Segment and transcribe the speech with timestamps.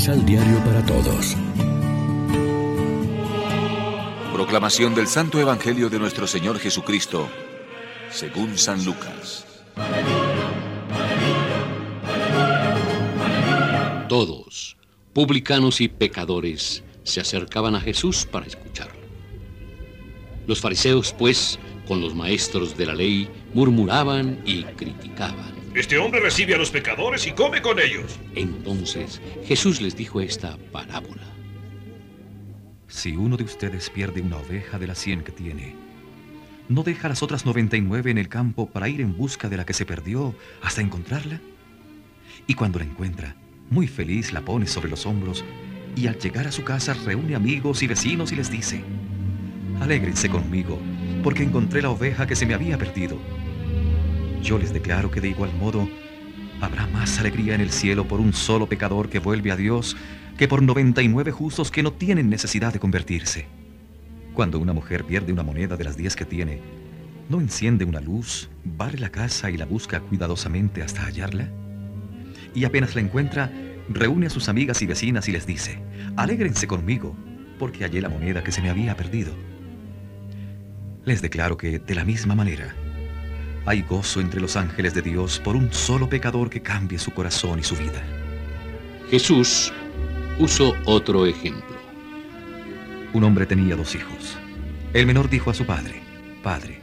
[0.00, 1.36] Misal Diario para Todos.
[4.32, 7.28] Proclamación del Santo Evangelio de nuestro Señor Jesucristo,
[8.10, 9.44] según San Lucas.
[14.08, 14.78] Todos,
[15.12, 19.02] publicanos y pecadores, se acercaban a Jesús para escucharlo.
[20.46, 21.58] Los fariseos, pues,
[21.90, 25.52] con los maestros de la ley, murmuraban y criticaban.
[25.74, 28.16] Este hombre recibe a los pecadores y come con ellos.
[28.36, 31.24] Entonces Jesús les dijo esta parábola.
[32.86, 35.74] Si uno de ustedes pierde una oveja de las cien que tiene,
[36.68, 39.74] ¿no deja las otras 99 en el campo para ir en busca de la que
[39.74, 41.40] se perdió hasta encontrarla?
[42.46, 43.34] Y cuando la encuentra,
[43.68, 45.44] muy feliz la pone sobre los hombros
[45.96, 48.84] y al llegar a su casa reúne amigos y vecinos y les dice,
[49.80, 50.78] Alégrense conmigo,
[51.22, 53.18] porque encontré la oveja que se me había perdido.
[54.42, 55.88] Yo les declaro que de igual modo
[56.60, 59.96] habrá más alegría en el cielo por un solo pecador que vuelve a Dios
[60.36, 63.46] que por 99 justos que no tienen necesidad de convertirse.
[64.32, 66.60] Cuando una mujer pierde una moneda de las 10 que tiene,
[67.28, 71.50] ¿no enciende una luz, barre la casa y la busca cuidadosamente hasta hallarla?
[72.54, 73.52] Y apenas la encuentra,
[73.90, 75.82] reúne a sus amigas y vecinas y les dice,
[76.16, 77.14] alégrense conmigo,
[77.58, 79.34] porque hallé la moneda que se me había perdido.
[81.10, 82.72] Les declaro que, de la misma manera,
[83.66, 87.58] hay gozo entre los ángeles de Dios por un solo pecador que cambie su corazón
[87.58, 88.00] y su vida.
[89.10, 89.72] Jesús
[90.38, 91.76] usó otro ejemplo.
[93.12, 94.38] Un hombre tenía dos hijos.
[94.92, 96.00] El menor dijo a su padre,
[96.44, 96.78] Padre,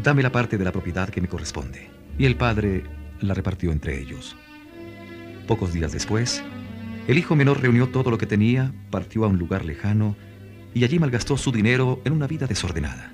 [0.00, 1.90] dame la parte de la propiedad que me corresponde.
[2.16, 2.84] Y el padre
[3.20, 4.36] la repartió entre ellos.
[5.48, 6.44] Pocos días después,
[7.08, 10.14] el hijo menor reunió todo lo que tenía, partió a un lugar lejano
[10.74, 13.12] y allí malgastó su dinero en una vida desordenada.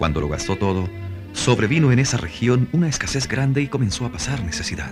[0.00, 0.88] Cuando lo gastó todo,
[1.34, 4.90] sobrevino en esa región una escasez grande y comenzó a pasar necesidad.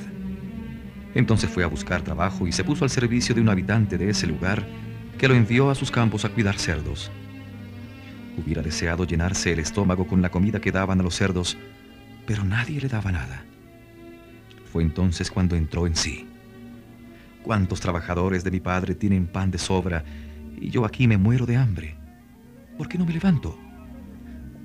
[1.14, 4.26] Entonces fue a buscar trabajo y se puso al servicio de un habitante de ese
[4.26, 4.68] lugar
[5.16, 7.10] que lo envió a sus campos a cuidar cerdos.
[8.36, 11.56] Hubiera deseado llenarse el estómago con la comida que daban a los cerdos,
[12.26, 13.42] pero nadie le daba nada.
[14.70, 16.28] Fue entonces cuando entró en sí.
[17.42, 20.04] ¿Cuántos trabajadores de mi padre tienen pan de sobra
[20.60, 21.96] y yo aquí me muero de hambre?
[22.76, 23.58] ¿Por qué no me levanto?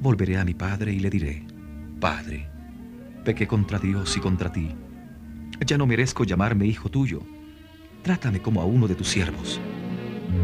[0.03, 1.45] Volveré a mi padre y le diré,
[2.01, 2.49] Padre,
[3.23, 4.75] pequé contra Dios y contra ti.
[5.65, 7.21] Ya no merezco llamarme hijo tuyo.
[8.01, 9.61] Trátame como a uno de tus siervos.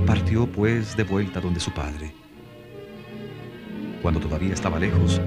[0.08, 2.14] Partió pues de vuelta donde su padre.
[4.02, 5.20] Cuando todavía estaba lejos,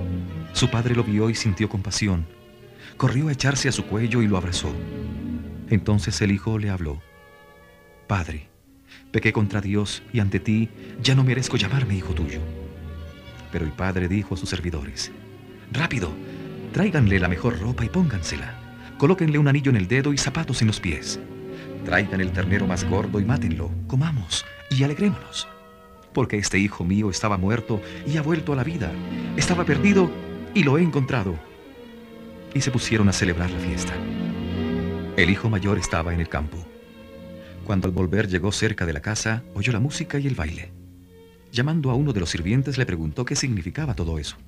[0.54, 2.24] su padre lo vio y sintió compasión.
[2.96, 4.72] Corrió a echarse a su cuello y lo abrazó.
[5.68, 7.02] Entonces el hijo le habló.
[8.06, 8.48] Padre,
[9.10, 10.70] pequé contra Dios y ante ti
[11.02, 12.61] ya no merezco llamarme hijo tuyo.
[13.52, 15.12] Pero el padre dijo a sus servidores,
[15.70, 16.10] Rápido,
[16.72, 18.58] tráiganle la mejor ropa y póngansela.
[18.98, 21.20] Colóquenle un anillo en el dedo y zapatos en los pies.
[21.84, 23.70] Traigan el ternero más gordo y mátenlo.
[23.86, 25.46] Comamos y alegrémonos.
[26.12, 28.90] Porque este hijo mío estaba muerto y ha vuelto a la vida.
[29.36, 30.10] Estaba perdido
[30.54, 31.38] y lo he encontrado.
[32.54, 33.94] Y se pusieron a celebrar la fiesta.
[35.16, 36.58] El hijo mayor estaba en el campo.
[37.64, 40.81] Cuando al volver llegó cerca de la casa, oyó la música y el baile.
[41.52, 44.38] Llamando a uno de los sirvientes le preguntó qué significaba todo eso.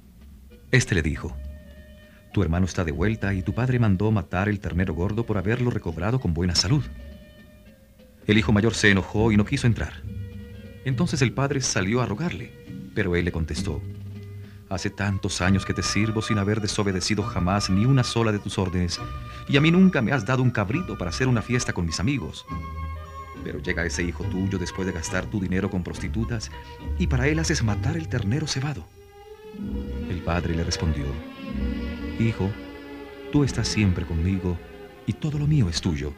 [0.70, 1.36] Este le dijo,
[2.32, 5.70] Tu hermano está de vuelta y tu padre mandó matar el ternero gordo por haberlo
[5.70, 6.82] recobrado con buena salud.
[8.26, 10.00] El hijo mayor se enojó y no quiso entrar.
[10.86, 12.54] Entonces el padre salió a rogarle,
[12.94, 13.82] pero él le contestó,
[14.70, 18.58] Hace tantos años que te sirvo sin haber desobedecido jamás ni una sola de tus
[18.58, 18.98] órdenes,
[19.46, 22.00] y a mí nunca me has dado un cabrito para hacer una fiesta con mis
[22.00, 22.46] amigos.
[23.44, 26.50] Pero llega ese hijo tuyo después de gastar tu dinero con prostitutas,
[26.98, 28.84] y para él haces matar el ternero cebado.
[30.10, 31.04] El padre le respondió,
[32.18, 32.50] Hijo,
[33.30, 34.58] tú estás siempre conmigo
[35.06, 36.12] y todo lo mío es tuyo.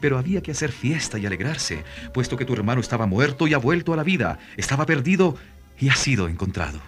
[0.00, 3.58] Pero había que hacer fiesta y alegrarse, puesto que tu hermano estaba muerto y ha
[3.58, 5.36] vuelto a la vida, estaba perdido
[5.78, 6.80] y ha sido encontrado.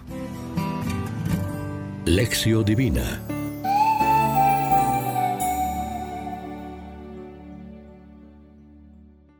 [2.05, 3.21] Lección Divina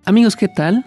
[0.08, 0.86] Amigos, ¿qué tal?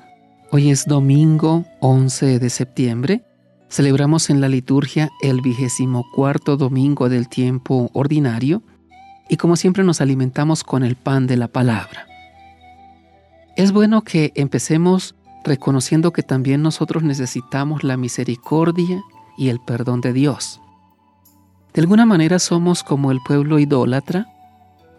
[0.50, 3.22] Hoy es domingo 11 de septiembre
[3.68, 8.62] Celebramos en la liturgia el vigésimo cuarto domingo del tiempo ordinario
[9.28, 12.06] y como siempre nos alimentamos con el pan de la palabra.
[13.56, 15.14] Es bueno que empecemos
[15.44, 19.02] reconociendo que también nosotros necesitamos la misericordia
[19.36, 20.62] y el perdón de Dios.
[21.74, 24.28] De alguna manera somos como el pueblo idólatra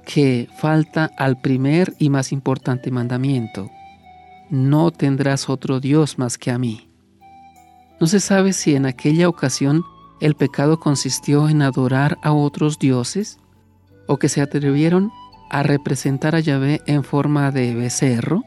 [0.05, 3.71] que falta al primer y más importante mandamiento.
[4.51, 6.89] No tendrás otro Dios más que a mí.
[8.01, 9.83] No se sabe si en aquella ocasión
[10.19, 13.39] el pecado consistió en adorar a otros dioses
[14.07, 15.09] o que se atrevieron
[15.49, 18.43] a representar a Yahvé en forma de becerro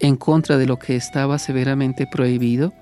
[0.00, 2.72] en contra de lo que estaba severamente prohibido,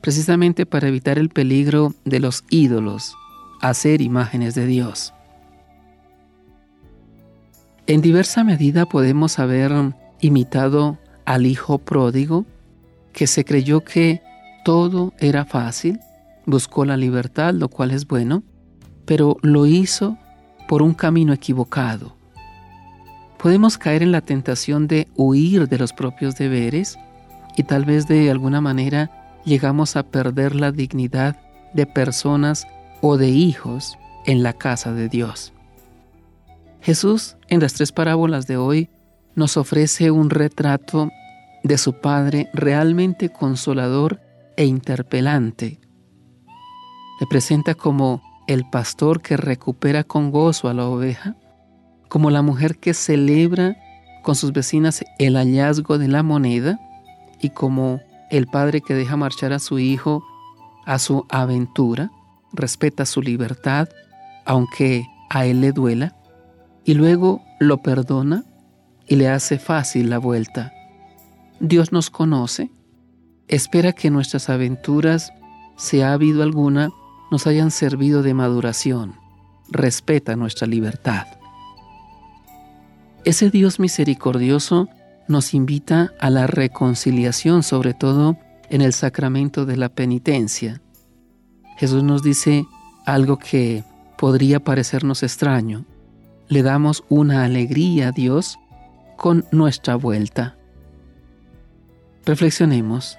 [0.00, 3.16] precisamente para evitar el peligro de los ídolos,
[3.60, 5.12] hacer imágenes de Dios.
[7.88, 9.72] En diversa medida podemos haber
[10.20, 12.46] imitado al hijo pródigo,
[13.12, 14.22] que se creyó que
[14.64, 16.00] todo era fácil,
[16.46, 18.42] buscó la libertad, lo cual es bueno,
[19.04, 20.16] pero lo hizo
[20.68, 22.16] por un camino equivocado.
[23.38, 26.98] Podemos caer en la tentación de huir de los propios deberes
[27.56, 31.36] y tal vez de alguna manera llegamos a perder la dignidad
[31.72, 32.66] de personas
[33.00, 35.52] o de hijos en la casa de Dios.
[36.82, 38.90] Jesús en las tres parábolas de hoy
[39.34, 41.10] nos ofrece un retrato
[41.62, 44.20] de su Padre realmente consolador
[44.56, 45.80] e interpelante.
[47.20, 51.36] Le presenta como el pastor que recupera con gozo a la oveja,
[52.08, 53.76] como la mujer que celebra
[54.22, 56.80] con sus vecinas el hallazgo de la moneda
[57.40, 58.00] y como
[58.30, 60.22] el padre que deja marchar a su hijo
[60.86, 62.10] a su aventura,
[62.52, 63.88] respeta su libertad,
[64.44, 66.16] aunque a él le duela,
[66.84, 68.44] y luego lo perdona
[69.10, 70.72] y le hace fácil la vuelta.
[71.58, 72.70] Dios nos conoce,
[73.48, 75.32] espera que nuestras aventuras,
[75.76, 76.90] si ha habido alguna,
[77.32, 79.16] nos hayan servido de maduración,
[79.68, 81.26] respeta nuestra libertad.
[83.24, 84.88] Ese Dios misericordioso
[85.26, 88.36] nos invita a la reconciliación, sobre todo
[88.70, 90.80] en el sacramento de la penitencia.
[91.78, 92.64] Jesús nos dice
[93.06, 93.82] algo que
[94.16, 95.84] podría parecernos extraño.
[96.46, 98.56] Le damos una alegría a Dios
[99.20, 100.56] con nuestra vuelta.
[102.24, 103.18] Reflexionemos.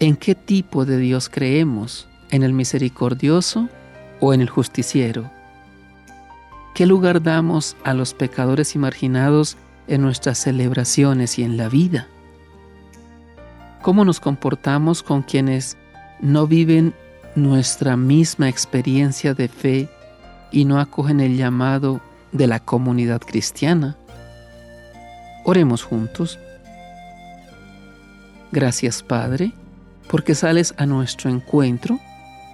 [0.00, 2.08] ¿En qué tipo de Dios creemos?
[2.30, 3.68] ¿En el misericordioso
[4.18, 5.30] o en el justiciero?
[6.74, 9.56] ¿Qué lugar damos a los pecadores y marginados
[9.86, 12.08] en nuestras celebraciones y en la vida.
[13.80, 15.76] ¿Cómo nos comportamos con quienes
[16.20, 16.94] no viven
[17.36, 19.88] nuestra misma experiencia de fe
[20.50, 22.00] y no acogen el llamado
[22.34, 23.96] de la comunidad cristiana?
[25.44, 26.38] Oremos juntos.
[28.52, 29.52] Gracias Padre,
[30.10, 31.98] porque sales a nuestro encuentro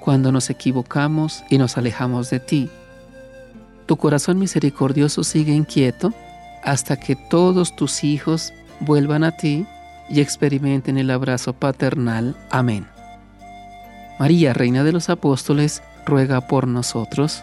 [0.00, 2.71] cuando nos equivocamos y nos alejamos de ti.
[3.87, 6.12] Tu corazón misericordioso sigue inquieto
[6.62, 9.67] hasta que todos tus hijos vuelvan a ti
[10.09, 12.37] y experimenten el abrazo paternal.
[12.50, 12.87] Amén.
[14.19, 17.43] María, Reina de los Apóstoles, ruega por nosotros.